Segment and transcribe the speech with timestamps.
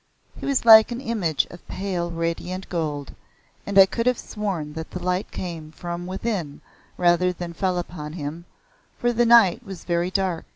[0.35, 3.13] He was like an image of pale radiant gold,
[3.67, 6.61] and I could have sworn that the light came from within
[6.97, 8.45] rather than fell upon him,
[8.97, 10.45] for the night was very dark.